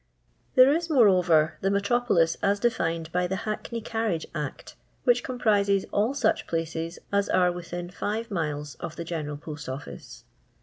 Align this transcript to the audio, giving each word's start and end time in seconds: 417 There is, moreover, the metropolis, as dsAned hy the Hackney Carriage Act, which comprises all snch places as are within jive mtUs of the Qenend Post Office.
417 0.55 0.55
There 0.55 0.75
is, 0.79 0.89
moreover, 0.89 1.57
the 1.61 1.69
metropolis, 1.69 2.35
as 2.41 2.59
dsAned 2.59 3.09
hy 3.13 3.27
the 3.27 3.35
Hackney 3.35 3.81
Carriage 3.81 4.25
Act, 4.33 4.75
which 5.03 5.23
comprises 5.23 5.85
all 5.91 6.15
snch 6.15 6.47
places 6.47 6.97
as 7.11 7.29
are 7.29 7.51
within 7.51 7.89
jive 7.91 8.29
mtUs 8.29 8.75
of 8.79 8.95
the 8.95 9.05
Qenend 9.05 9.41
Post 9.41 9.69
Office. 9.69 10.23